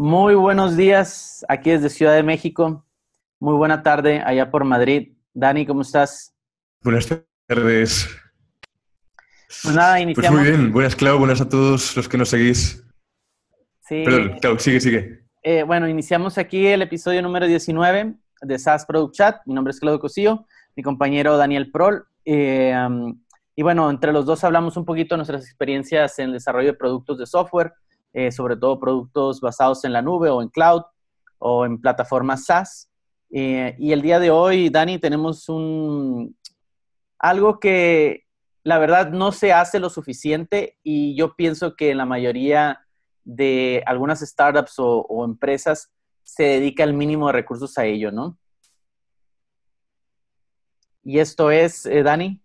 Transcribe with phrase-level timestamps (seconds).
[0.00, 2.86] Muy buenos días, aquí desde Ciudad de México.
[3.40, 5.14] Muy buena tarde allá por Madrid.
[5.34, 6.32] Dani, ¿cómo estás?
[6.84, 7.08] Buenas
[7.48, 8.08] tardes.
[9.64, 10.40] Pues nada, iniciamos.
[10.40, 12.86] Pues muy bien, buenas Clau, buenas a todos los que nos seguís.
[13.80, 14.04] Sí.
[14.04, 15.24] Perdón, Clau, sigue, sigue.
[15.42, 19.40] Eh, bueno, iniciamos aquí el episodio número 19 de SaaS Product Chat.
[19.46, 20.46] Mi nombre es Claudio Cosillo,
[20.76, 22.06] mi compañero Daniel Prol.
[22.24, 23.20] Eh, um,
[23.56, 26.78] y bueno, entre los dos hablamos un poquito de nuestras experiencias en el desarrollo de
[26.78, 27.72] productos de software,
[28.18, 30.82] eh, sobre todo productos basados en la nube o en cloud
[31.38, 32.90] o en plataformas SaaS.
[33.30, 36.36] Eh, y el día de hoy, Dani, tenemos un,
[37.20, 38.24] algo que
[38.64, 42.84] la verdad no se hace lo suficiente y yo pienso que la mayoría
[43.22, 45.92] de algunas startups o, empresas
[46.24, 48.36] se dedica el mínimo de recursos a ello, ¿no?
[51.04, 52.40] Y esto es, eh, Dani.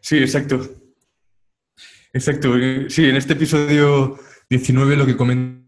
[0.00, 0.83] Sí, exacto.
[2.14, 2.54] Exacto.
[2.88, 4.16] Sí, en este episodio
[4.48, 5.64] 19 lo que comentas,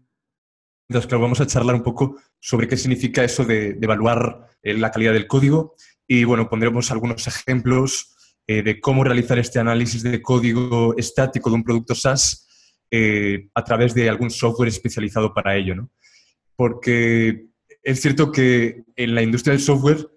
[0.89, 5.11] claro, vamos a charlar un poco sobre qué significa eso de, evaluar eh, la calidad
[5.11, 5.75] del código
[6.07, 8.15] y, bueno, pondremos algunos ejemplos
[8.47, 12.47] eh, de cómo realizar este análisis de código estático de un producto SaaS
[12.91, 15.91] eh, a través de algún software especializado para ello, ¿no?
[16.55, 17.47] Porque
[17.83, 20.07] es cierto que en la industria del software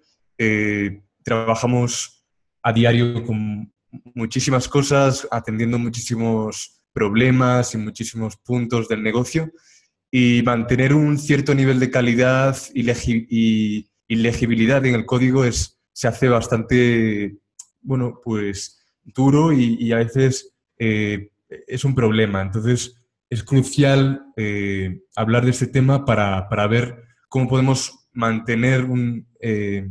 [1.23, 2.25] trabajamos
[2.63, 3.71] a diario con
[4.13, 9.51] muchísimas cosas, atendiendo muchísimos problemas y muchísimos puntos del negocio
[10.11, 16.27] y mantener un cierto nivel de calidad y, legibilidad en el código es, se hace
[16.27, 17.37] bastante,
[17.81, 21.31] bueno, pues duro y, a veces eh,
[21.67, 22.41] es un problema.
[22.41, 22.95] Entonces,
[23.29, 29.89] es crucial eh, hablar de este tema para, ver cómo podemos mantener un, eh,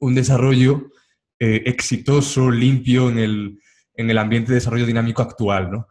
[0.00, 0.90] desarrollo
[1.44, 5.84] eh, exitoso, limpio en el, ambiente de desarrollo dinámico actual.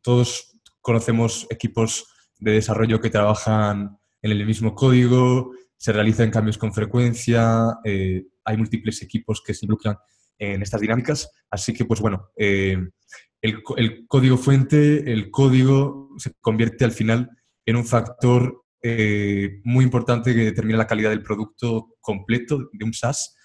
[0.00, 2.06] todos conocemos equipos
[2.38, 9.02] de desarrollo que trabajan en el mismo código, se realizan cambios con frecuencia, hay múltiples
[9.02, 9.96] equipos que se involucran
[10.38, 11.30] en estas dinámicas.
[11.50, 17.30] Así que, pues bueno, el, código fuente, el código se convierte al final
[17.66, 22.94] en un factor eh, muy importante que determina la calidad del producto completo de un
[22.94, 23.36] SaaS.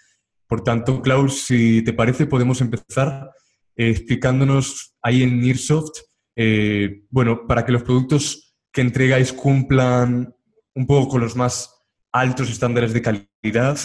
[0.48, 3.32] Por tanto, Klaus, si te parece, podemos empezar
[3.76, 6.02] eh, explicándonos ahí en Nearsoft,
[6.36, 10.34] eh, bueno, para que los productos que entregáis cumplan
[10.76, 11.72] un poco con los más
[12.12, 13.80] altos estándares de calidad,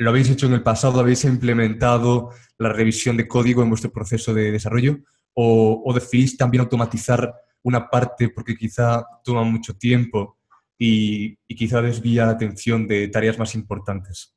[0.00, 0.98] ¿Lo habéis hecho en el pasado?
[0.98, 5.00] ¿Habéis implementado la revisión de código en vuestro proceso de desarrollo?
[5.34, 7.30] ¿O, decidís también automatizar
[7.62, 10.38] una parte porque quizá toma mucho tiempo
[10.82, 14.34] y, quizá desvía atención de tareas más importantes?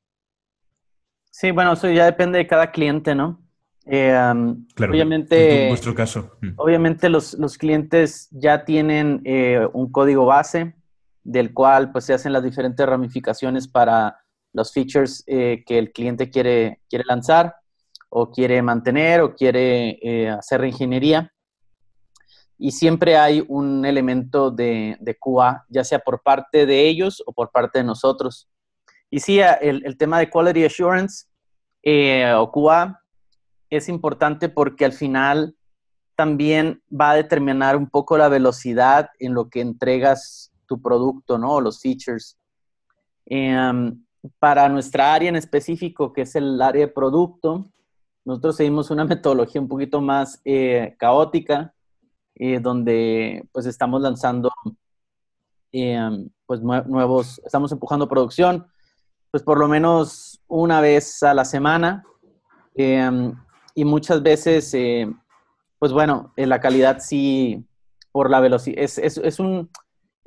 [1.32, 3.42] Sí, bueno, eso ya depende de cada cliente, ¿no?
[3.86, 4.12] Eh,
[4.76, 6.38] claro, obviamente, en vuestro caso.
[6.42, 6.50] Mm.
[6.58, 10.76] Obviamente los, clientes ya tienen eh, un código base
[11.24, 14.18] del cual pues se hacen las diferentes ramificaciones para
[14.52, 17.56] los features eh, que el cliente quiere, quiere lanzar
[18.10, 21.33] o quiere mantener o quiere hacer reingeniería.
[22.66, 27.34] Y siempre hay un elemento de, de, QA, ya sea por parte de ellos o
[27.34, 28.48] por parte de nosotros.
[29.10, 31.26] Y sí, el, el tema de Quality Assurance
[31.82, 33.02] eh, o QA
[33.70, 35.58] es importante porque al final
[36.16, 41.60] también va a determinar un poco la velocidad en lo que entregas tu producto, ¿no?
[41.60, 42.40] Los features.
[43.26, 44.06] Em,
[44.40, 47.70] para nuestra área en específico, que es el área de producto,
[48.24, 51.74] nosotros seguimos una metodología un poquito más eh, caótica,
[52.36, 54.52] eh, donde pues estamos lanzando
[55.72, 56.10] eh,
[56.46, 58.68] pues nuevos, estamos empujando producción,
[59.32, 62.04] pues por lo menos una vez a la semana
[62.76, 64.76] y muchas veces,
[65.78, 67.64] pues bueno, la calidad sí,
[68.12, 69.70] por la velocidad, es, es un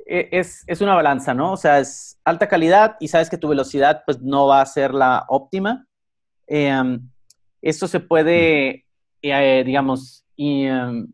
[0.07, 1.53] e, es, una balanza, ¿no?
[1.53, 4.93] O sea, es alta calidad y sabes que tu velocidad pues no va a ser
[4.93, 5.85] la óptima.
[6.47, 7.09] Em,
[7.61, 8.85] esto se puede,
[9.21, 11.11] eh, digamos, em,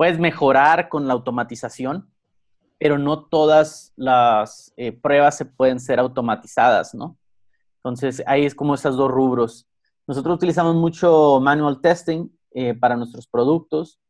[0.00, 2.10] puedes mejorar con la automatización,
[2.78, 7.18] pero no todas las eh, pruebas se pueden ser automatizadas, ¿no?
[7.76, 9.68] Entonces, ahí es como esos dos rubros.
[10.06, 14.00] Nosotros utilizamos mucho manual testing eh, para nuestros productos,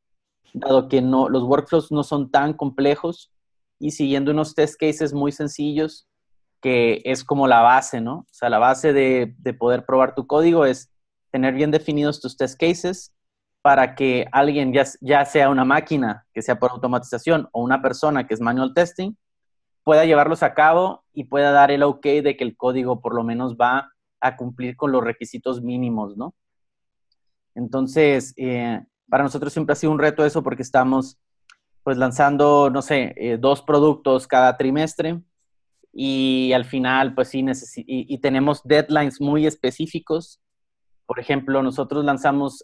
[0.52, 3.32] dado que no, los workflows no son tan complejos
[3.80, 6.06] y siguiendo unos test cases muy sencillos,
[6.60, 8.18] que es como la base, ¿no?
[8.18, 10.92] O sea, la base de, poder probar tu código es
[11.32, 13.12] tener bien definidos tus test cases
[13.62, 18.26] para que alguien, ya, ya sea una máquina que sea por automatización o una persona
[18.26, 19.14] que es manual testing,
[19.84, 23.24] pueda llevarlos a cabo y pueda dar el ok de que el código por lo
[23.24, 26.34] menos va a cumplir con los requisitos mínimos, ¿no?
[27.54, 31.18] Entonces, eh, para nosotros siempre ha sido un reto eso porque estamos
[31.82, 35.20] pues lanzando, no sé, eh, dos productos cada trimestre
[35.92, 37.44] y al final, pues sí,
[37.86, 40.40] y, tenemos deadlines muy específicos.
[41.10, 42.62] Por ejemplo, nosotros lanzamos,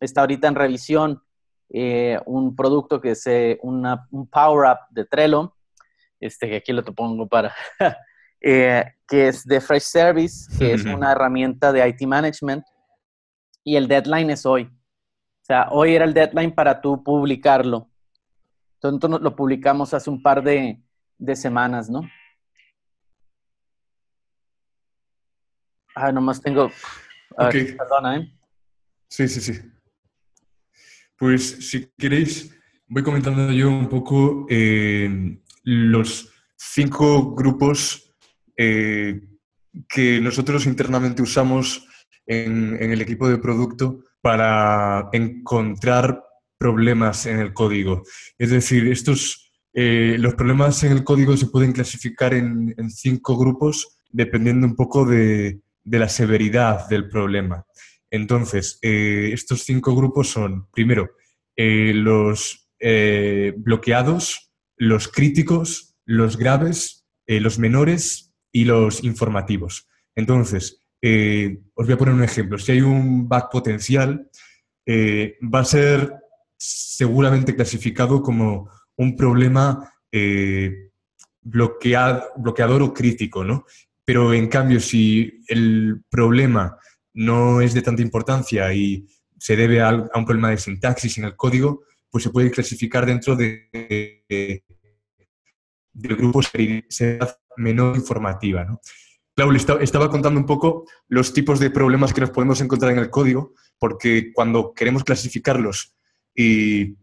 [0.00, 1.22] está ahorita en revisión
[1.68, 5.54] eh, un producto que es eh, una, un Power Up de Trello,
[6.18, 7.54] este, que aquí lo te pongo para,
[8.40, 12.64] que es de Fresh Service, que es una herramienta de IT Management,
[13.62, 14.62] y el deadline es hoy.
[14.62, 17.90] O sea, hoy era el deadline para tú publicarlo.
[18.82, 20.82] Entonces lo publicamos hace un par de,
[21.36, 22.08] semanas, ¿no?
[25.94, 26.70] Ah, nomás tengo...
[27.36, 28.32] perdona, ¿eh?
[29.08, 29.60] Sí, sí, sí.
[31.16, 32.54] Pues si queréis,
[32.88, 38.14] voy comentando yo un poco eh, los cinco grupos
[38.56, 39.20] eh,
[39.88, 41.86] que nosotros internamente usamos
[42.26, 46.22] en, el equipo de producto para encontrar
[46.58, 48.02] problemas en el código.
[48.38, 53.98] Es decir, estos, eh, los problemas en el código se pueden clasificar en, cinco grupos
[54.10, 57.66] dependiendo un poco de, la severidad del problema.
[58.10, 61.10] Entonces, eh, estos cinco grupos son, primero,
[61.56, 62.60] eh, los
[63.56, 69.88] bloqueados, los críticos, los graves, los menores y los informativos.
[70.14, 72.56] Entonces, eh, os voy a poner un ejemplo.
[72.58, 74.30] Si hay un bug potencial,
[74.86, 76.14] eh, va a ser
[76.56, 80.90] seguramente clasificado como un problema eh,
[81.42, 83.66] bloqueador o crítico, ¿no?
[84.04, 86.76] Pero en cambio, si el problema
[87.14, 89.06] no es de tanta importancia y
[89.38, 93.34] se debe a, un problema de sintaxis en el código, pues se puede clasificar dentro
[93.36, 94.62] de,
[95.92, 98.64] del grupo seriedad menor informativa.
[98.64, 98.80] ¿no?
[99.34, 103.10] Claudia, estaba contando un poco los tipos de problemas que nos podemos encontrar en el
[103.10, 105.96] código, porque cuando queremos clasificarlos
[106.34, 106.96] y,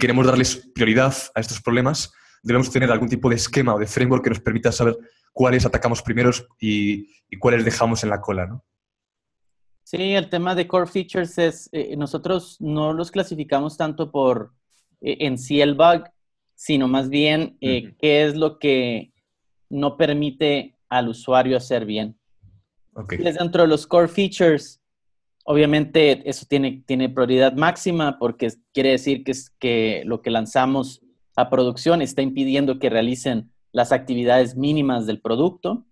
[0.00, 2.12] queremos darles prioridad a estos problemas,
[2.42, 4.96] debemos tener algún tipo de esquema o de framework que nos permita saber
[5.36, 8.64] cuáles atacamos primeros y, cuáles dejamos en la cola, ¿no?
[9.82, 14.54] Sí, el tema de core features es, eh, nosotros no los clasificamos tanto por
[15.02, 16.04] eh, en sí el bug,
[16.54, 19.12] sino más bien eh, qué es lo que
[19.68, 22.18] no permite al usuario hacer bien.
[22.94, 23.18] Okay.
[23.18, 24.80] Dentro de los core features,
[25.44, 31.02] obviamente eso tiene, tiene prioridad máxima porque quiere decir que, es, que lo que lanzamos
[31.36, 35.84] a producción está impidiendo que realicen las actividades mínimas del producto.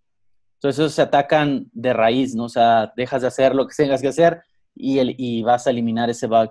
[0.55, 2.45] Entonces, esos se atacan de raíz, ¿no?
[2.45, 4.43] O sea, dejas de hacer lo que tengas que hacer
[4.75, 6.51] y, el, y vas a eliminar ese bug.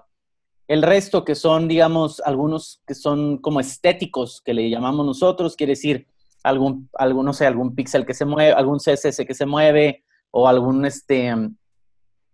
[0.68, 5.72] El resto, que son, digamos, algunos que son como estéticos, que le llamamos nosotros, quiere
[5.72, 6.06] decir,
[6.44, 10.48] algún, algún, no sé, algún píxel que se mueve, algún CSS que se mueve o
[10.48, 11.34] algún este,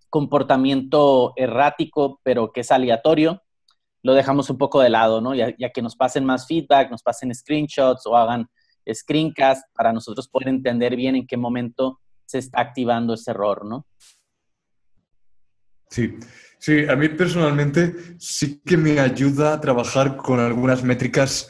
[0.09, 3.41] comportamiento errático, pero que es aleatorio,
[4.03, 5.33] lo dejamos un poco de lado, ¿no?
[5.33, 8.49] Ya, que nos pasen más feedback, nos pasen screenshots o hagan
[8.93, 13.87] screencast para nosotros poder entender bien en qué momento se está activando ese error, ¿no?
[15.89, 16.19] Sí,
[16.59, 21.49] sí, a mí personalmente sí que me ayuda a trabajar con algunas métricas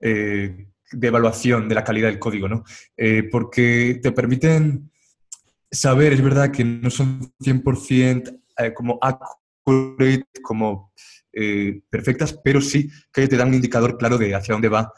[0.00, 2.64] eh, de evaluación de la calidad del código, ¿no?
[2.96, 4.90] Eh, porque te permiten
[5.70, 10.92] saber, es verdad que no son 100% eh, como accurate, como
[11.88, 14.92] perfectas, pero sí que te dan un indicador claro de hacia dónde va,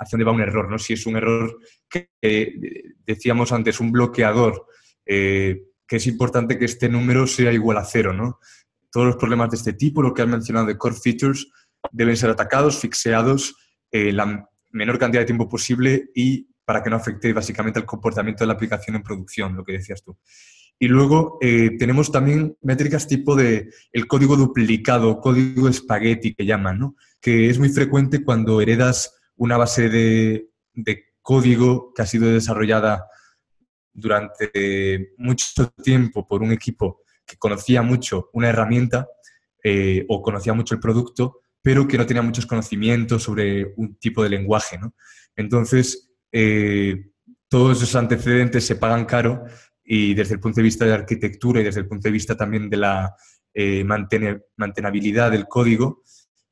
[0.00, 0.78] hacia dónde va un error, ¿no?
[0.78, 2.10] Si es un error que
[3.06, 4.66] decíamos antes, un bloqueador,
[5.04, 8.40] que es importante que este número sea igual a cero, ¿no?
[8.90, 11.46] Todos los problemas de este tipo, lo que has mencionado de core features,
[11.92, 13.54] deben ser atacados, fixeados,
[13.92, 18.48] la, menor cantidad de tiempo posible y para que no afecte básicamente el comportamiento de
[18.48, 20.16] la aplicación en producción, lo que decías tú.
[20.78, 26.78] Y luego eh, tenemos también métricas tipo de el código duplicado, código espagueti que llaman,
[26.78, 26.96] ¿no?
[27.20, 30.46] que es muy frecuente cuando heredas una base de,
[31.22, 33.06] código que ha sido desarrollada
[33.92, 39.06] durante mucho tiempo por un equipo que conocía mucho una herramienta
[39.62, 44.22] eh, o conocía mucho el producto pero que no tenía muchos conocimientos sobre un tipo
[44.22, 44.78] de lenguaje.
[44.78, 44.94] ¿no?
[45.36, 47.10] Entonces, eh,
[47.48, 49.44] todos esos antecedentes se pagan caro
[49.84, 52.70] y desde el punto de vista de arquitectura y desde el punto de vista también
[52.70, 53.14] de la
[53.52, 56.02] eh, mantenabilidad del código,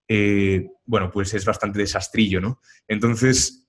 [0.08, 2.60] eh, bueno, pues es bastante desastrillo, ¿no?
[2.88, 3.68] Entonces,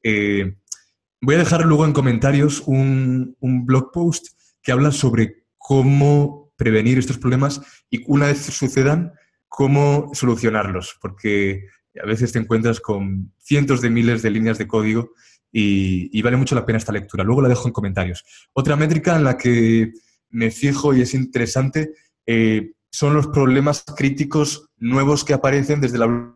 [1.22, 4.28] voy a dejar luego en comentarios un, un blog post
[4.62, 9.14] que habla sobre cómo prevenir estos problemas y una vez sucedan,
[9.48, 11.66] cómo solucionarlos, porque
[12.02, 15.12] a veces te encuentras con cientos de miles de líneas de código
[15.52, 17.24] y, vale mucho la pena esta lectura.
[17.24, 18.24] Luego la dejo en comentarios.
[18.54, 19.92] Otra métrica en la que
[20.30, 21.94] me fijo y es interesante
[22.26, 26.36] eh, son los problemas críticos nuevos que aparecen desde la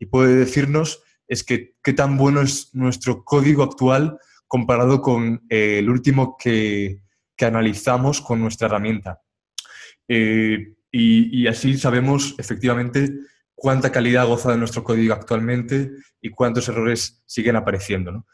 [0.00, 5.78] y puede decirnos es que qué tan bueno es nuestro código actual comparado con eh,
[5.78, 7.02] el último que,
[7.40, 9.22] analizamos con nuestra herramienta.
[10.06, 13.08] Eh, y, así sabemos efectivamente
[13.54, 15.90] cuánta calidad goza de nuestro código actualmente
[16.20, 18.26] y cuántos errores siguen apareciendo.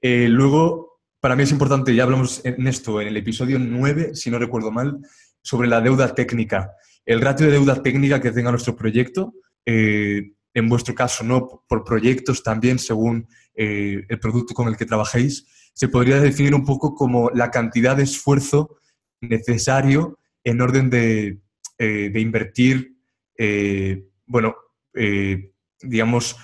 [0.00, 0.93] Eh, luego,
[1.24, 4.70] para mí es importante, ya hablamos en esto en el episodio 9, si no recuerdo
[4.70, 4.98] mal,
[5.40, 6.72] sobre la deuda técnica.
[7.06, 9.32] El ratio de deuda técnica que tenga nuestro proyecto,
[9.64, 15.88] en vuestro caso, no por proyectos también, según el producto con el que trabajéis, se
[15.88, 18.76] podría definir un poco como la cantidad de esfuerzo
[19.22, 21.38] necesario en orden de,
[21.78, 22.98] eh, invertir,
[23.38, 24.56] eh, bueno,
[24.92, 26.36] eh, digamos,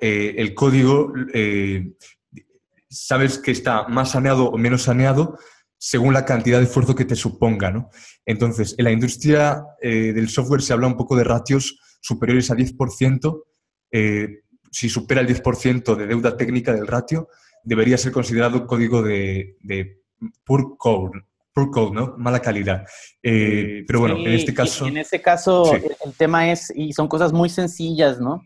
[0.00, 1.12] el código,
[2.88, 5.38] sabes que está más saneado o menos saneado
[5.78, 7.70] según la cantidad de esfuerzo que te suponga.
[7.70, 7.90] ¿no?
[8.24, 13.42] Entonces, en la industria del software se habla un poco de ratios superiores a 10%.
[14.70, 17.28] si supera el 10% de deuda técnica del ratio,
[17.62, 20.00] debería ser considerado código de, de
[20.44, 21.20] poor code,
[21.52, 22.14] poor code, ¿no?
[22.16, 22.86] Mala calidad.
[23.22, 24.86] Eh, pero bueno, en este caso...
[24.86, 28.42] En este caso, el, tema es, y son cosas muy sencillas, ¿no?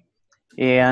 [0.56, 0.82] Eh,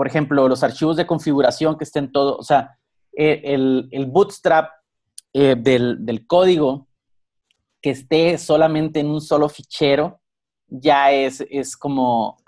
[0.00, 2.78] por ejemplo, los archivos de configuración que estén todos, o sea,
[3.14, 4.70] eh, el, bootstrap
[5.30, 6.88] del, del, código
[7.82, 10.18] que esté solamente en un solo fichero,
[10.68, 12.38] ya es, es como,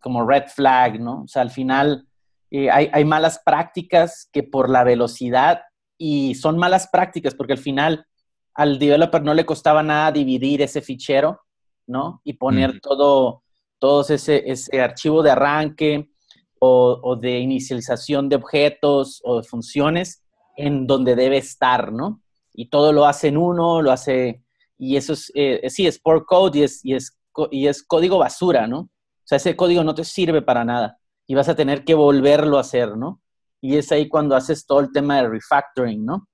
[0.00, 1.24] como red flag, ¿no?
[1.24, 2.08] O sea, al final
[2.50, 5.60] eh, hay, malas prácticas que por la velocidad,
[5.98, 8.06] y son malas prácticas porque al final
[8.54, 11.42] al developer no le costaba nada dividir ese fichero,
[11.86, 12.22] ¿no?
[12.24, 13.42] Y poner todo,
[13.78, 16.13] todos ese, ese archivo de arranque
[16.58, 20.22] o, de inicialización de objetos o de funciones
[20.56, 22.22] en donde debe estar, ¿no?
[22.54, 24.42] Y todo lo hace en uno, lo hace,
[24.78, 27.18] y eso es, eh, sí, es por code y es, y, es,
[27.50, 28.78] y es código basura, ¿no?
[28.78, 32.58] O sea, ese código no te sirve para nada y vas a tener que volverlo
[32.58, 33.20] a hacer, ¿no?
[33.60, 36.28] Y es ahí cuando haces todo el tema de refactoring, ¿no?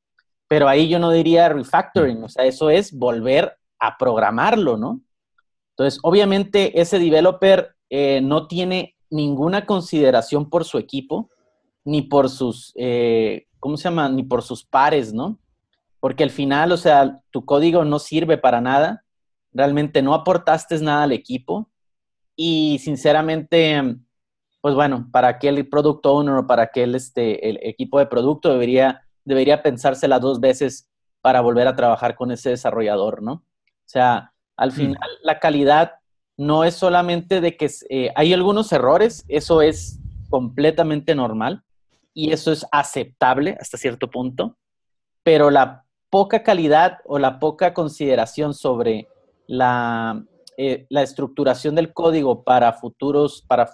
[0.49, 5.01] Pero ahí yo no diría refactoring, o sea, eso es volver a programarlo, ¿no?
[5.77, 11.31] Entonces, obviamente ese developer eh, no tiene ninguna consideración por su equipo,
[11.85, 14.09] ni por sus, eh, ¿cómo se llama?
[14.09, 15.39] Ni por sus pares, ¿no?
[15.99, 19.05] Porque al final, o sea, tu código no sirve para nada,
[19.53, 21.69] realmente no aportaste nada al equipo
[22.37, 23.99] y sinceramente
[24.61, 29.03] pues bueno, para aquel product owner o para aquel este, el equipo de producto debería,
[29.25, 30.89] debería pensársela dos veces
[31.21, 33.33] para volver a trabajar con ese desarrollador, ¿no?
[33.33, 33.43] O
[33.87, 34.75] sea, al mm.
[34.75, 35.93] final la calidad
[36.41, 39.99] no es solamente de que eh, hay algunos errores, eso es
[40.31, 41.63] completamente normal
[42.15, 44.57] y eso es aceptable hasta cierto punto,
[45.23, 49.07] pero la poca calidad o la poca consideración sobre
[49.49, 50.25] la,
[50.57, 53.71] eh, estructuración del código para futuros, para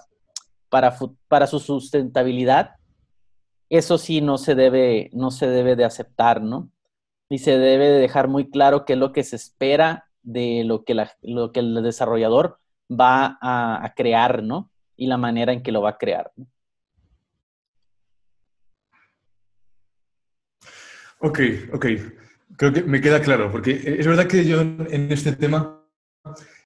[0.67, 0.93] para,
[1.29, 2.71] para su sustentabilidad,
[3.69, 6.69] eso sí no se debe, no se debe de aceptar, ¿no?
[7.29, 10.83] Y se debe de dejar muy claro qué es lo que se espera de lo
[10.83, 12.59] que, lo que el desarrollador
[12.91, 14.69] va a, crear, ¿no?
[14.97, 16.31] Y la manera en que lo va a crear.
[21.19, 21.39] Ok,
[21.73, 21.85] ok.
[22.57, 25.81] Creo que me queda claro, porque es verdad que yo en este tema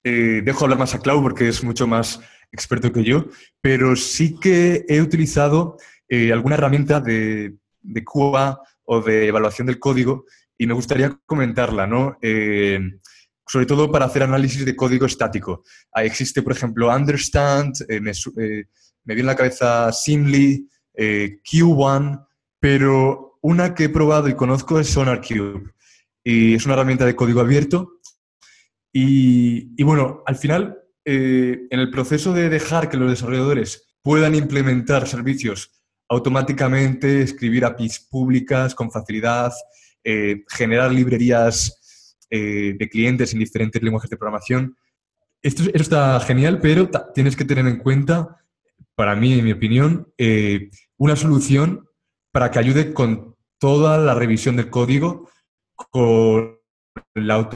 [0.04, 2.20] eh, dejo hablar más a Clau porque es mucho más
[2.52, 3.26] experto que yo,
[3.62, 5.78] pero sí que he utilizado
[6.10, 10.26] eh, alguna herramienta de, de, QA o de evaluación del código
[10.58, 12.18] y me gustaría comentarla, ¿no?
[12.22, 12.80] Eh,
[13.48, 15.64] sobre todo para hacer análisis de código estático.
[15.92, 18.12] Ahí existe, por ejemplo, Understand, me,
[19.04, 22.28] me viene en la cabeza Simly, Q1,
[22.60, 25.74] pero una que he probado y conozco es SonarQube.
[26.24, 28.02] Y es una herramienta de código abierto
[28.94, 35.08] y, bueno, al final, eh, en el proceso de dejar que los desarrolladores puedan implementar
[35.08, 35.72] servicios
[36.10, 39.54] automáticamente, escribir APIs públicas con facilidad,
[40.04, 41.80] eh, generar librerías
[42.32, 44.76] eh, de clientes en diferentes lenguajes de programación.
[45.44, 48.44] Esto, está genial, pero tienes que tener en cuenta,
[48.96, 50.12] para mí, en mi opinión,
[50.98, 51.88] una solución
[52.32, 55.30] para que ayude con toda la revisión del código,
[55.76, 56.58] con
[57.16, 57.50] la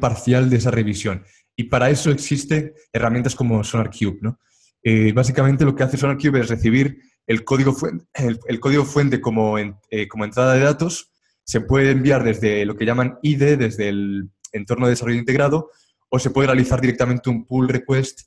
[0.00, 1.24] parcial de esa revisión.
[1.56, 4.18] Y para eso existen herramientas como SonarQube.
[4.20, 4.38] ¿no?
[4.82, 9.56] Eh, básicamente lo que hace SonarQube es recibir el código fuente, el, código fuente como,
[9.58, 11.10] eh, como entrada de datos,
[11.44, 15.70] se puede enviar desde lo que llaman IDE, desde el entorno de desarrollo integrado,
[16.08, 18.22] o se puede realizar directamente un pull request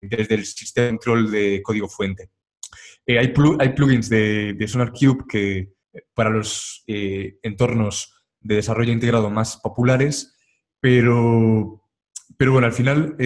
[0.00, 2.30] desde el sistema de control de código fuente.
[3.06, 5.72] Eh, hay, hay, plugins de, de SonarQube que
[6.14, 10.36] para los entornos de desarrollo integrado más populares,
[10.80, 11.82] pero,
[12.36, 13.16] pero bueno, al final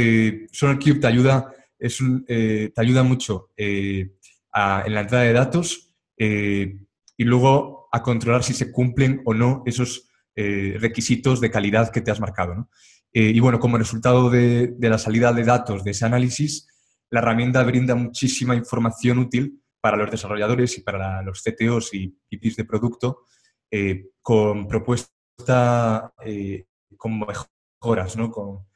[0.53, 4.15] SonarQube te ayuda, es te ayuda mucho en
[4.53, 11.43] la entrada de datos y luego a controlar si se cumplen o no esos requisitos
[11.43, 12.71] de calidad que te has marcado.
[13.13, 16.67] y bueno, como resultado de, la salida de datos de ese análisis,
[17.11, 22.57] la herramienta brinda muchísima información útil para los desarrolladores y para los CTOs y VPs
[22.57, 23.27] de producto
[23.75, 28.31] eh, con propuesta eh, con mejoras, ¿no?
[28.31, 28.67] con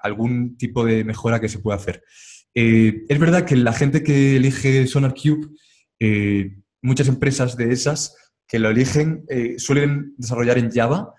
[0.00, 2.02] algún tipo de mejora que se pueda hacer.
[2.54, 5.48] Eh, es verdad que la gente que elige SonarCube,
[6.82, 8.16] muchas empresas de esas
[8.46, 9.24] que lo eligen
[9.56, 11.14] suelen desarrollar en Java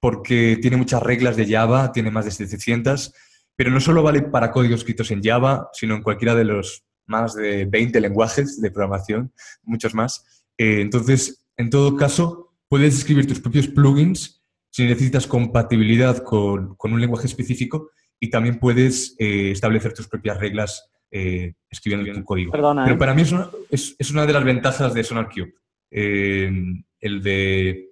[0.00, 3.12] porque tiene muchas reglas de Java, tiene más de 700
[3.56, 7.34] pero no solo vale para códigos escritos en Java, sino en cualquiera de los más
[7.34, 9.32] de 20 lenguajes de programación,
[9.62, 10.24] muchos más.
[10.58, 17.00] Eh, entonces, en todo caso, puedes escribir tus propios plugins si necesitas compatibilidad con, un
[17.00, 22.52] lenguaje específico y también puedes eh, establecer tus propias reglas eh, escribiendo tu código.
[22.52, 25.54] Pero para mí es una, es, una, de las ventajas de SonarQube.
[25.94, 27.90] El de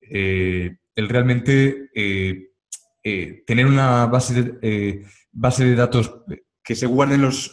[0.00, 1.90] el realmente
[3.46, 6.12] tener una base de, base de datos
[6.64, 7.52] que se guarden los,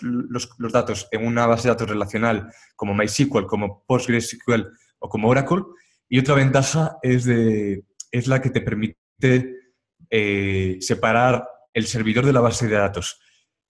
[0.72, 4.68] datos en una base de datos relacional como MySQL, como PostgreSQL
[5.00, 5.64] o como Oracle.
[6.08, 9.58] Y otra ventaja es, de, es la que te permite
[10.10, 13.20] eh, separar el servidor de la base de datos.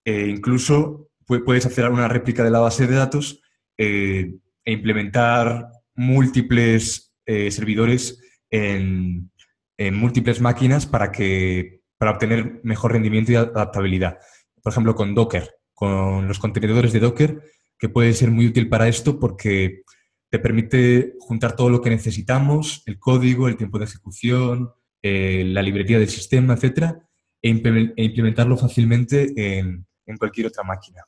[0.05, 3.41] E incluso puedes hacer una réplica de la base de datos
[3.77, 5.69] eh, e implementar
[6.01, 9.31] múltiples eh, servidores en,
[9.77, 14.17] en, múltiples máquinas para, que, para obtener mejor rendimiento y adaptabilidad
[14.61, 17.41] por ejemplo, con Docker, con los contenedores de Docker,
[17.77, 19.81] que puede ser muy útil para esto porque
[20.29, 25.61] te permite juntar todo lo que necesitamos, el código, el tiempo de ejecución, eh, la
[25.61, 26.99] librería del sistema, etcétera,
[27.41, 29.85] e, e implementarlo fácilmente en,
[30.19, 31.01] cualquier otra máquina.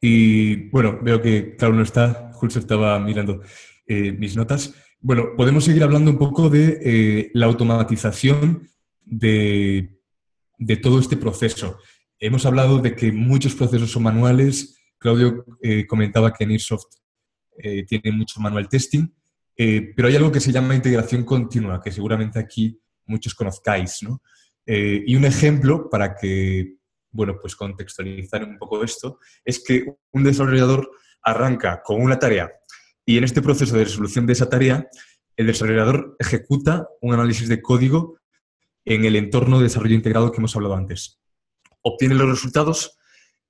[0.00, 3.42] Y bueno, veo que claro no está, Jules estaba mirando
[3.86, 4.74] eh, mis notas.
[5.00, 8.68] Bueno, podemos seguir hablando un poco de eh, la automatización
[9.04, 9.96] de,
[10.82, 11.78] todo este proceso.
[12.18, 14.76] Hemos hablado de que muchos procesos son manuales.
[14.98, 16.56] Claudio eh, comentaba que en
[17.88, 19.12] tiene mucho manual testing,
[19.56, 23.98] pero hay algo que se llama integración continua, que seguramente aquí muchos conozcáis.
[24.64, 26.77] y un ejemplo para que,
[27.10, 30.90] bueno, pues contextualizar un poco esto, es que un desarrollador
[31.22, 32.50] arranca con una tarea
[33.08, 34.86] y en este proceso de resolución de esa tarea,
[35.36, 38.18] el desarrollador ejecuta un análisis de código
[38.84, 41.18] en el entorno de desarrollo integrado que hemos hablado antes.
[41.80, 42.98] Obtiene los resultados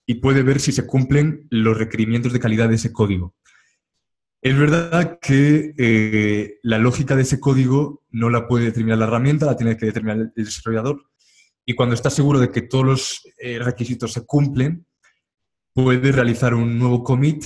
[0.07, 3.35] y puede ver si se cumplen los requerimientos de calidad de ese código.
[4.41, 9.47] Es verdad que eh, la lógica de ese código no la puede determinar la herramienta,
[9.47, 11.05] la tiene que determinar el desarrollador.
[11.69, 14.87] Y cuando está seguro de que todos los eh, requisitos se cumplen,
[15.75, 17.45] puede realizar un nuevo commit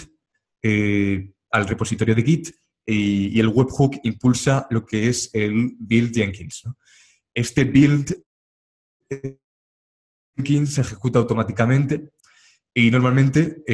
[0.63, 2.55] eh, al repositorio de Git
[2.87, 6.63] y, el webhook impulsa lo que es el build Jenkins.
[7.35, 8.17] Este build
[10.37, 12.13] Jenkins se ejecuta automáticamente
[12.73, 13.65] y normalmente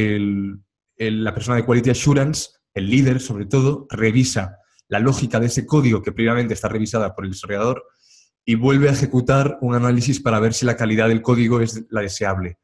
[0.97, 4.57] la persona de Quality Assurance, el líder sobre todo, revisa
[4.89, 7.85] la lógica de ese código que previamente está revisada por el desarrollador
[8.49, 12.01] y vuelve a ejecutar un análisis para ver si la calidad del código es la
[12.01, 12.57] deseable.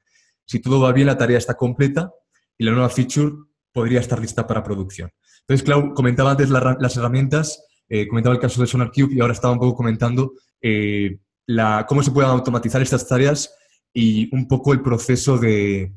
[0.47, 2.11] Si todo va bien, la tarea está completa
[2.57, 3.35] y la nueva feature
[3.71, 5.11] podría estar lista para producción.
[5.41, 9.53] Entonces, Clau, comentaba antes las herramientas, eh, comentaba el caso de SonarCube y ahora estaba
[9.53, 13.55] un poco comentando eh, la, cómo se pueden automatizar estas tareas
[13.93, 15.93] y un poco el proceso de,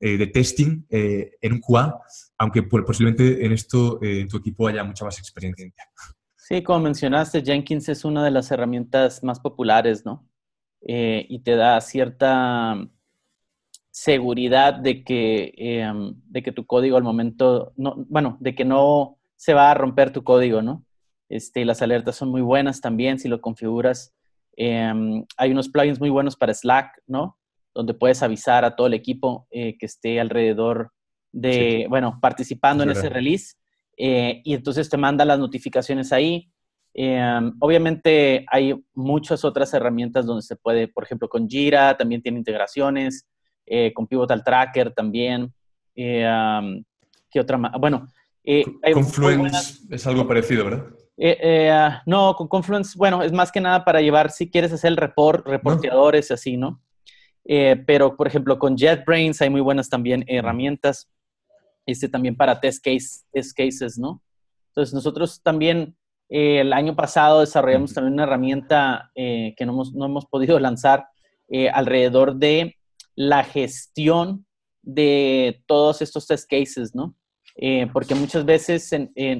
[0.00, 1.98] eh, testing en un QA,
[2.36, 5.72] aunque pues, posiblemente en esto en tu equipo haya mucha más experiencia.
[6.50, 10.26] Sí, como mencionaste, Jenkins es una de las herramientas más populares, ¿no?
[10.82, 12.74] y te da cierta
[13.90, 19.18] seguridad de que, em, de que tu código al momento, no, bueno, de que no
[19.36, 20.84] se va a romper tu código, ¿no?
[21.28, 24.14] Este, las alertas son muy buenas también si lo configuras.
[24.56, 27.38] Em, hay unos plugins muy buenos para Slack, ¿no?
[27.74, 30.92] Donde puedes avisar a todo el equipo eh, que esté alrededor
[31.32, 33.54] de, bueno, participando en ese release.
[34.02, 36.50] Eh, y entonces te manda las notificaciones ahí.
[36.94, 42.38] Em, obviamente hay muchas otras herramientas donde se puede, por ejemplo, con Jira también tiene
[42.38, 43.26] integraciones.
[43.72, 45.54] Eh, con Pivotal Tracker también.
[45.94, 46.28] Eh,
[47.30, 47.72] ¿Qué otra más?
[47.78, 48.08] Bueno.
[48.42, 52.00] Eh, Confluence es algo parecido, ¿verdad?
[52.04, 55.46] No, con Confluence, bueno, es más que nada para llevar, si quieres hacer el report,
[55.46, 56.82] reporteadores y así, ¿no?
[57.86, 61.10] pero, por ejemplo, con JetBrains hay muy buenas también herramientas,
[61.86, 64.22] este también para test, case, test cases, ¿no?
[64.68, 65.96] Entonces, nosotros también
[66.28, 71.06] el año pasado desarrollamos también una herramienta que no hemos, no hemos, podido lanzar
[71.72, 72.76] alrededor de
[73.16, 74.46] la gestión
[74.82, 77.16] de todos estos test cases, ¿no?
[77.92, 78.90] porque muchas veces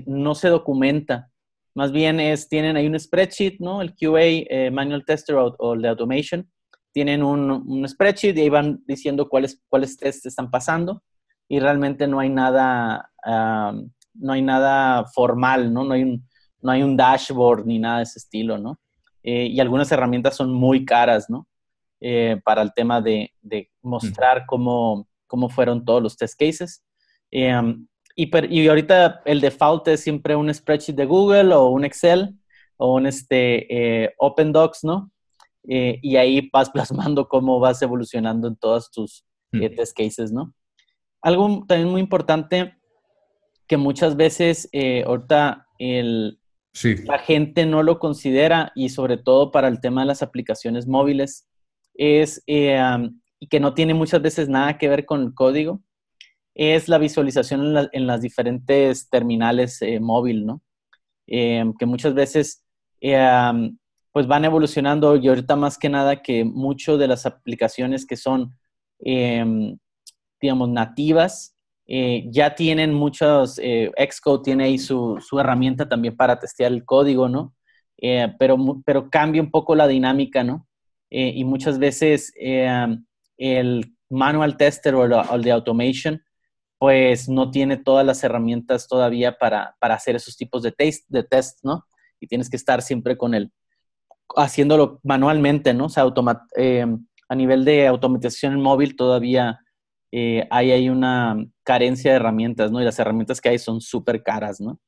[0.06, 1.30] no se documenta.
[1.74, 3.80] Más bien es, tienen ahí un spreadsheet, ¿no?
[3.80, 6.50] El QA, Manual Tester o, el de Automation,
[6.92, 11.02] tienen un, un, spreadsheet y ahí van diciendo cuáles, cuáles tests están pasando
[11.50, 13.10] y realmente no hay nada,
[14.14, 15.82] no hay nada formal, ¿no?
[15.82, 16.24] No hay, un,
[16.62, 18.78] no hay un dashboard ni nada de ese estilo, ¿no?
[19.24, 21.48] Eh, y algunas herramientas son muy caras, ¿no?
[22.00, 26.84] Eh, para el tema de, de mostrar cómo, cómo, fueron todos los test cases.
[27.32, 27.60] Eh,
[28.14, 32.38] y, y, ahorita el default es siempre un spreadsheet de Google o un Excel
[32.76, 35.10] o un este, Open Docs, ¿no?
[35.64, 40.54] y ahí vas plasmando cómo vas evolucionando en todos tus test cases, ¿no?
[41.22, 42.74] Algo también muy importante
[43.66, 46.40] que muchas veces eh, ahorita el,
[47.04, 51.48] la gente no lo considera y sobre todo para el tema de las aplicaciones móviles
[51.94, 52.80] es eh,
[53.38, 55.80] y que no tiene muchas veces nada que ver con el código
[56.54, 60.62] es la visualización en, las diferentes terminales eh, móvil, ¿no?
[61.26, 62.64] que muchas veces
[63.00, 68.58] pues van evolucionando y ahorita más que nada que mucho de las aplicaciones que son
[70.40, 71.56] digamos, nativas,
[71.92, 77.28] eh, ya tienen muchos, eh, Xcode tiene ahí su, herramienta también para testear el código,
[77.28, 77.52] ¿no?
[77.98, 80.66] Eh, pero, pero cambia un poco la dinámica, ¿no?
[81.12, 82.32] y muchas veces
[83.36, 86.22] el manual tester o, el de automation,
[86.78, 91.64] pues no tiene todas las herramientas todavía para, hacer esos tipos de test, de test,
[91.64, 91.84] ¿no?
[92.20, 93.50] Y tienes que estar siempre con él,
[94.36, 95.86] haciéndolo manualmente, ¿no?
[95.86, 99.58] O sea, a nivel de automatización móvil todavía
[100.12, 102.80] eh, hay ahí una carencia de herramientas, ¿no?
[102.80, 104.80] Y las herramientas que hay son súper caras, ¿no?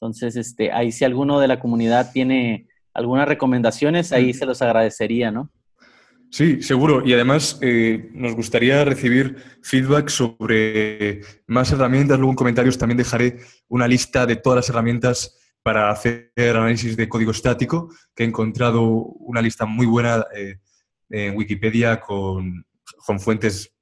[0.00, 5.30] Entonces, este, ahí si alguno de la comunidad tiene algunas recomendaciones, ahí se los agradecería,
[5.30, 5.50] ¿no?
[6.30, 7.02] Sí, seguro.
[7.06, 12.18] Y además eh, nos gustaría recibir feedback sobre más herramientas.
[12.18, 17.08] Luego en comentarios también dejaré una lista de todas las herramientas para hacer análisis de
[17.08, 20.58] código estático, que he encontrado una lista muy buena eh,
[21.08, 22.64] en Wikipedia con,
[23.06, 23.74] con fuentes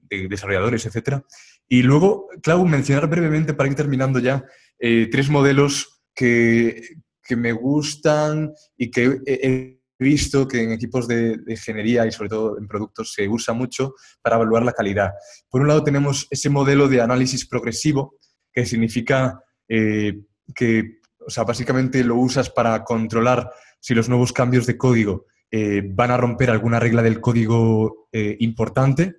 [0.00, 1.24] de desarrolladores, etcétera.
[1.68, 4.44] Y luego, Clau, mencionar brevemente, para ir terminando ya,
[4.78, 6.82] eh, tres modelos que,
[7.22, 12.58] que, me gustan y que he, visto que en equipos de, ingeniería y sobre todo
[12.58, 15.12] en productos se usa mucho para evaluar la calidad.
[15.48, 18.16] Por un lado tenemos ese modelo de análisis progresivo,
[18.52, 20.20] que significa eh,
[20.54, 25.82] que, o sea, básicamente lo usas para controlar si los nuevos cambios de código eh,
[25.82, 29.16] van a romper alguna regla del código importante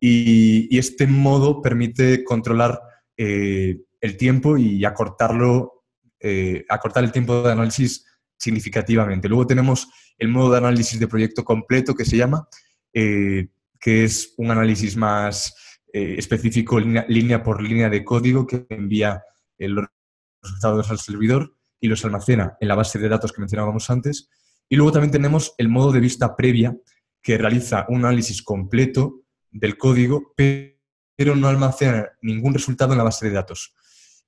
[0.00, 2.80] y, este modo permite controlar
[3.16, 5.84] eh, el tiempo y acortarlo,
[6.20, 8.04] eh, acortar el tiempo de análisis
[8.36, 9.28] significativamente.
[9.28, 12.48] Luego tenemos el modo de análisis de proyecto completo que se llama,
[12.92, 13.48] eh,
[13.80, 15.54] que es un análisis más
[15.92, 19.22] específico, línea, por línea de código, que envía
[19.56, 19.86] los
[20.42, 24.28] resultados al servidor y los almacena en la base de datos que mencionábamos antes.
[24.68, 26.76] Y luego también tenemos el modo de vista previa,
[27.22, 29.25] que realiza un análisis completo
[29.58, 33.74] del código, pero no almacena ningún resultado en la base de datos.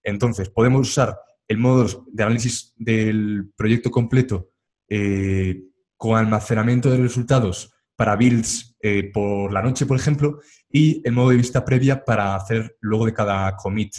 [0.03, 4.51] Entonces, podemos usar el modo de análisis del proyecto completo
[4.89, 5.63] eh,
[5.97, 11.31] con almacenamiento de resultados para builds eh, por la noche, por ejemplo, y el modo
[11.31, 13.95] de vista previa para hacer luego de cada commit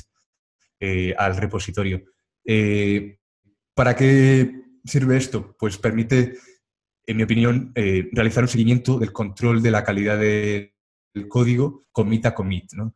[0.80, 2.04] eh, al repositorio.
[3.76, 4.52] ¿Para qué
[4.84, 5.56] sirve esto?
[5.60, 6.38] Pues permite,
[7.06, 10.79] en mi opinión, realizar un seguimiento del control de la calidad de,
[11.14, 12.74] el código commit a commit.
[12.74, 12.96] ¿no?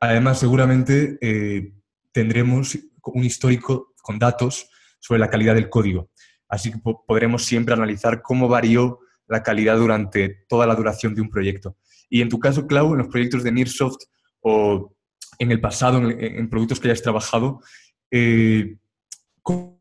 [0.00, 1.72] Además, seguramente eh,
[2.12, 4.68] tendremos un histórico con datos
[5.00, 6.10] sobre la calidad del código.
[6.48, 11.30] Así que podremos siempre analizar cómo varió la calidad durante toda la duración de un
[11.30, 11.76] proyecto.
[12.08, 14.04] Y en tu caso, Clau, en los proyectos de Nearsoft
[14.40, 14.94] o
[15.38, 17.60] en el pasado, en, productos que hayas trabajado,
[18.10, 18.76] eh,
[19.42, 19.80] ¿cómo,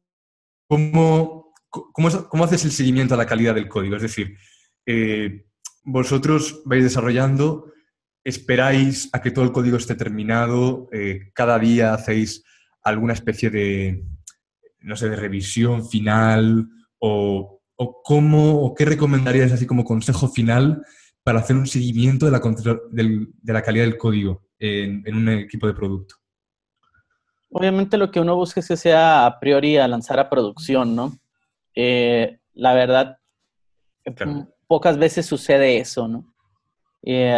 [0.68, 3.98] cómo, haces el seguimiento a la calidad del código?
[3.98, 4.38] Es decir,
[4.86, 5.46] eh,
[5.84, 7.73] vosotros vais desarrollando
[8.24, 12.44] esperáis a que todo el código esté terminado, eh, cada día hacéis
[12.82, 14.04] alguna especie de,
[14.80, 16.68] no sé, de revisión final
[17.00, 17.62] o,
[18.04, 20.86] cómo, o qué recomendarías así como consejo final
[21.24, 22.42] para hacer un seguimiento de la,
[22.92, 26.16] de la calidad del código en, un equipo de producto.
[27.52, 31.14] Obviamente lo que uno busca es que sea a priori a lanzar a producción, ¿no?
[31.76, 33.18] Eh, la verdad,
[34.68, 36.34] pocas veces sucede eso, ¿no?
[37.04, 37.36] Eh,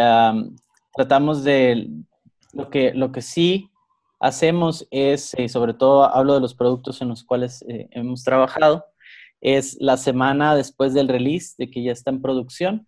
[0.96, 1.88] tratamos de,
[2.56, 3.70] lo que, lo que sí
[4.18, 8.86] hacemos es, eh, sobre todo hablo de los productos en los cuales eh, hemos trabajado,
[9.40, 12.86] es la semana después del release, de que ya está en producción,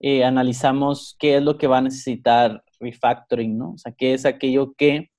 [0.00, 3.72] eh, analizamos qué es lo que va a necesitar refactoring, ¿no?
[3.72, 5.10] O sea, qué es aquello que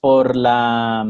[0.00, 1.06] por, la,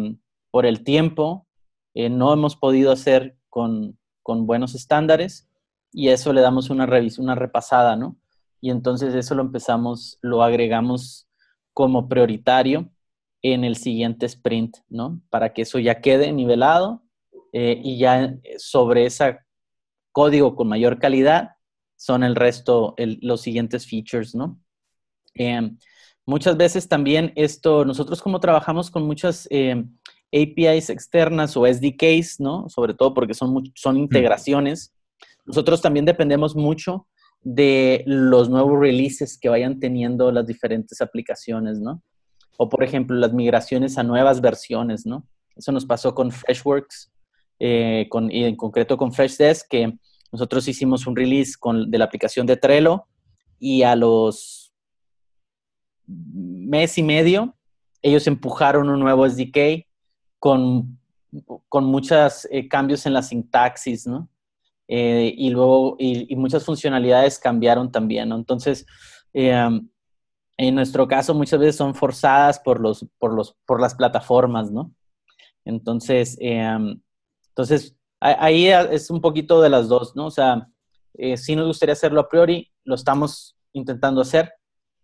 [0.51, 1.47] por el tiempo
[1.95, 5.49] no hemos podido hacer con, con buenos estándares
[5.93, 8.17] y eso le damos una una repasada, ¿no?
[8.61, 11.29] Y entonces eso lo empezamos, lo agregamos
[11.73, 12.91] como prioritario
[13.43, 15.21] en el siguiente sprint, ¿no?
[15.31, 17.03] Para que eso ya quede nivelado
[17.53, 19.39] eh, y ya sobre ese
[20.13, 21.51] código con mayor calidad
[21.97, 24.59] son el resto, los siguientes features, ¿no?
[25.35, 25.79] Em,
[26.27, 29.91] muchas veces también esto, nosotros como trabajamos con muchas em,
[30.33, 32.69] APIs externas o SDKs, ¿no?
[32.69, 34.95] Sobre todo porque son, son integraciones.
[35.45, 37.07] Nosotros también dependemos mucho
[37.43, 42.03] de los nuevos releases que vayan teniendo las diferentes aplicaciones, ¿no?
[42.59, 45.27] O, por ejemplo, las migraciones a nuevas versiones, ¿no?
[45.57, 47.11] Eso nos pasó con Freshworks
[47.59, 49.99] eh, con, y en concreto con Freshdesk, que
[50.33, 53.07] nosotros hicimos un release con, de la aplicación de Trello
[53.59, 54.73] y a los
[56.07, 57.55] mes y medio
[58.03, 59.87] ellos empujaron un nuevo SDK
[60.39, 60.99] con,
[61.69, 64.29] con muchos eh, cambios en la sintaxis, ¿no?
[64.93, 68.37] Eh, y luego, y, muchas funcionalidades cambiaron también, ¿no?
[68.37, 68.85] Entonces,
[69.33, 69.69] eh,
[70.57, 74.93] en nuestro caso, muchas veces son forzadas por, los, por, los, por las plataformas, ¿no?
[75.65, 80.27] Entonces, entonces, ahí es un poquito de las dos, ¿no?
[80.27, 80.69] O sea,
[81.37, 84.53] sí nos gustaría hacerlo a priori, lo estamos intentando hacer,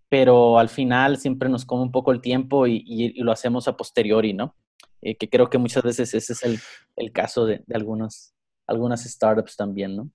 [0.09, 3.77] pero al final siempre nos come un poco el tiempo y, y lo hacemos a
[3.77, 4.57] posteriori, ¿no?
[5.03, 6.59] Eh, que creo que muchas veces ese es el,
[6.97, 8.35] el caso de, de algunas,
[8.67, 10.11] algunas startups también, ¿no?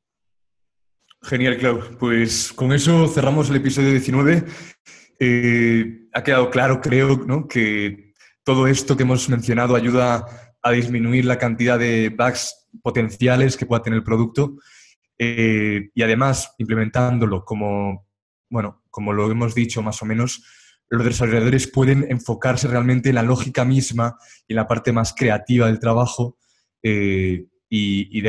[1.24, 1.98] Genial, Clau.
[2.00, 4.44] Pues con eso cerramos el episodio 19.
[5.20, 7.48] Eh, ha quedado claro, creo, ¿no?
[7.48, 10.26] que todo esto que hemos mencionado ayuda
[10.64, 14.58] a disminuir la cantidad de bugs potenciales que pueda tener el producto
[15.20, 18.08] eh, y además implementándolo como,
[18.50, 20.44] bueno, como lo hemos dicho más o menos,
[20.90, 25.68] los desarrolladores pueden enfocarse realmente en la lógica misma y en la parte más creativa
[25.68, 26.38] del trabajo
[26.82, 28.21] eh, y,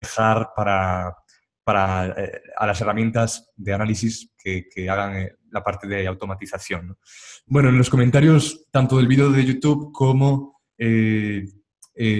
[0.00, 1.16] dejar para,
[1.64, 6.96] para eh, a las herramientas de análisis que, hagan eh, la parte de automatización.
[7.46, 10.60] Bueno, en los comentarios tanto del vídeo de YouTube como,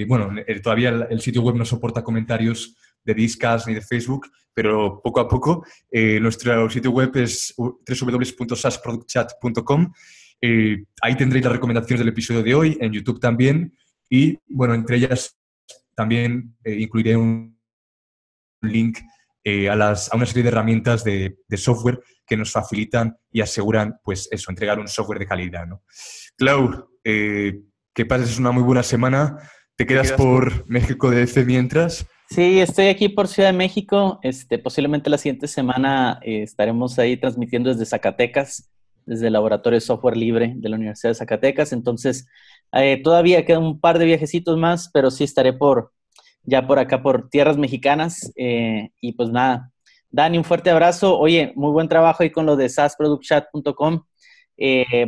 [0.08, 0.30] bueno,
[0.62, 5.28] todavía el, sitio web no soporta comentarios de Discas ni de Facebook, pero poco a
[5.28, 5.66] poco.
[5.90, 9.92] Eh, nuestro sitio web es www.sasproductchat.com.
[10.40, 13.76] Eh, ahí tendréis las recomendaciones del episodio de hoy, en YouTube también.
[14.08, 15.38] Y, bueno, entre ellas
[15.94, 17.58] también eh, incluiré un
[18.62, 18.98] link
[19.70, 24.28] a, las, a, una serie de herramientas de, software que nos facilitan y aseguran, pues
[24.30, 25.66] eso, entregar un software de calidad.
[25.66, 25.82] ¿no?
[26.36, 29.38] Clau, que pases una muy buena semana.
[29.76, 32.06] ¿Te quedas, por, México de DC mientras?
[32.30, 34.18] Sí, estoy aquí por Ciudad de México.
[34.22, 38.70] Este, posiblemente la siguiente semana eh, estaremos ahí transmitiendo desde Zacatecas,
[39.06, 41.72] desde el Laboratorio de Software Libre de la Universidad de Zacatecas.
[41.72, 42.26] Entonces,
[42.72, 45.92] eh, todavía quedan un par de viajecitos más, pero sí estaré por
[46.44, 48.32] ya por acá, por tierras mexicanas.
[48.36, 49.70] Eh, y pues nada,
[50.10, 51.18] Dani, un fuerte abrazo.
[51.18, 54.02] Oye, muy buen trabajo ahí con lo de sasproductchat.com.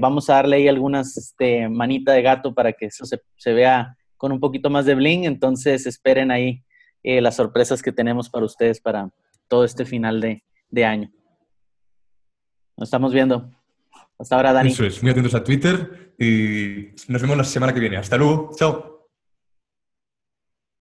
[0.01, 4.33] vamos a darle ahí algunas este, manita de gato para que eso se, vea con
[4.33, 5.25] un poquito más de bling.
[5.25, 6.65] Entonces, esperen ahí
[7.07, 9.11] eh, las sorpresas que tenemos para ustedes para
[9.47, 11.13] todo este final de, año.
[12.79, 13.51] Nos estamos viendo.
[14.67, 17.97] Eso es, muy atentos a Twitter y nos vemos la semana que viene.
[17.97, 18.51] Hasta luego.
[18.57, 18.94] Chao.